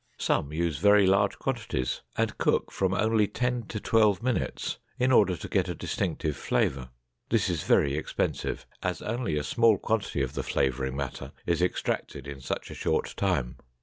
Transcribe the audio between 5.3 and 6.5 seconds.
to get a distinctive